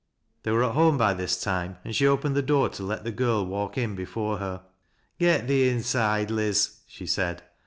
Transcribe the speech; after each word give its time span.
They 0.41 0.49
were 0.51 0.63
at 0.63 0.71
home 0.73 0.97
by 0.97 1.13
this 1.13 1.39
time, 1.39 1.77
and 1.85 1.95
she 1.95 2.07
opened 2.07 2.35
tht 2.35 2.47
door 2.47 2.69
to 2.69 2.81
let 2.81 3.03
the 3.03 3.11
girl 3.11 3.45
walk' 3.45 3.77
n 3.77 3.93
before 3.93 4.39
her." 4.39 4.63
Get 5.19 5.47
thee 5.47 5.69
inside. 5.69 6.31
Liz," 6.31 6.79
she 6.87 7.05
said. 7.05 7.43